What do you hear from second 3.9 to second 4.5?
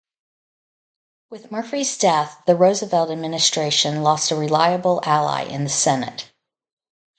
lost a